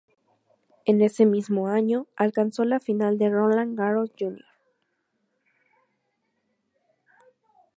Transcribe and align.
En 0.85 0.99
ese 1.03 1.27
mismo 1.27 1.67
año 1.67 2.07
alcanzó 2.15 2.65
la 2.65 2.79
final 2.79 3.19
de 3.19 3.29
Roland 3.29 3.77
Garros 3.77 4.09
junior. 4.17 4.43